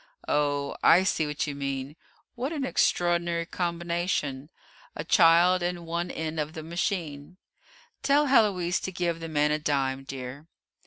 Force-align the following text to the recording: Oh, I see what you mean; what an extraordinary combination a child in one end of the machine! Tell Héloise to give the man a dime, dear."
Oh, 0.27 0.75
I 0.83 1.03
see 1.03 1.27
what 1.27 1.45
you 1.45 1.53
mean; 1.53 1.95
what 2.33 2.51
an 2.51 2.65
extraordinary 2.65 3.45
combination 3.45 4.49
a 4.95 5.03
child 5.03 5.61
in 5.61 5.85
one 5.85 6.09
end 6.09 6.39
of 6.39 6.53
the 6.53 6.63
machine! 6.63 7.37
Tell 8.01 8.25
Héloise 8.27 8.81
to 8.81 8.91
give 8.91 9.19
the 9.19 9.29
man 9.29 9.51
a 9.51 9.59
dime, 9.59 10.03
dear." 10.03 10.47